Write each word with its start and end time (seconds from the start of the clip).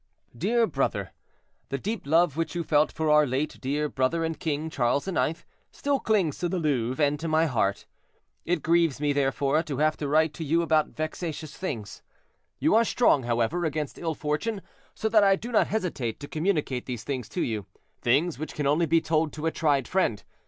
"'Dear 0.35 0.65
brother, 0.65 1.11
the 1.69 1.77
deep 1.77 2.07
love 2.07 2.35
which 2.35 2.55
you 2.55 2.63
felt 2.63 2.91
for 2.91 3.11
our 3.11 3.27
late 3.27 3.61
dear 3.61 3.87
brother 3.87 4.23
and 4.25 4.39
king, 4.39 4.67
Charles 4.67 5.07
IX., 5.07 5.45
still 5.71 5.99
clings 5.99 6.39
to 6.39 6.49
the 6.49 6.57
Louvre 6.57 7.05
and 7.05 7.19
to 7.19 7.27
my 7.27 7.45
heart; 7.45 7.85
it 8.43 8.63
grieves 8.63 8.99
me, 8.99 9.13
therefore, 9.13 9.61
to 9.61 9.77
have 9.77 9.95
to 9.97 10.07
write 10.07 10.33
to 10.33 10.43
you 10.43 10.63
about 10.63 10.87
vexatious 10.95 11.55
things. 11.55 12.01
You 12.57 12.73
are 12.73 12.83
strong, 12.83 13.21
however, 13.21 13.63
against 13.63 13.99
ill 13.99 14.15
fortune, 14.15 14.63
so 14.95 15.07
that 15.07 15.23
I 15.23 15.35
do 15.35 15.51
not 15.51 15.67
hesitate 15.67 16.19
to 16.21 16.27
communicate 16.27 16.87
these 16.87 17.03
things 17.03 17.29
to 17.29 17.43
you—things 17.43 18.39
which 18.39 18.55
can 18.55 18.65
only 18.65 18.87
be 18.87 19.01
told 19.01 19.31
to 19.33 19.45
a 19.45 19.51
tried 19.51 19.87
friend. 19.87 20.23